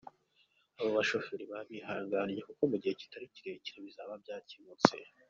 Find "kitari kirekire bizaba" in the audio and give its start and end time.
3.01-4.13